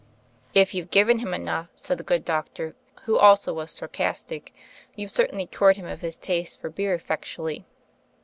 "If 0.55 0.73
youVe 0.73 0.89
given 0.89 1.19
him 1.19 1.31
enough," 1.31 1.67
said 1.75 1.99
the 1.99 2.03
good 2.03 2.25
doctor, 2.25 2.73
who 3.03 3.19
also 3.19 3.53
was 3.53 3.71
sarcastic, 3.71 4.51
"you've 4.95 5.11
certainly 5.11 5.45
cured 5.45 5.77
him 5.77 5.85
of 5.85 6.01
his 6.01 6.17
taste 6.17 6.59
for 6.59 6.71
beer 6.71 6.95
effectually." 6.95 7.65